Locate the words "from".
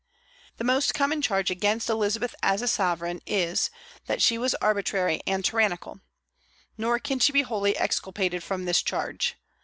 8.43-8.65